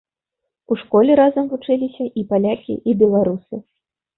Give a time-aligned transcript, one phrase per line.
[0.75, 3.55] У школе разам вучыліся і палякі, і беларусы.